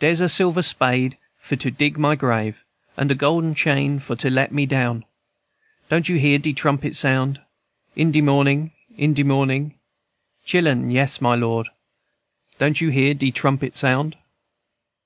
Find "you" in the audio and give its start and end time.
6.08-6.16, 12.80-12.88